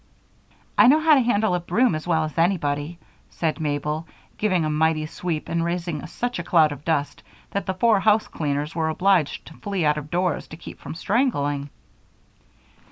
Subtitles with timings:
[0.79, 2.97] "I know how to handle a broom as well as anybody,"
[3.29, 4.07] said Mabel,
[4.39, 8.73] giving a mighty sweep and raising such a cloud of dust that the four housecleaners
[8.75, 11.69] were obliged to flee out of doors to keep from strangling.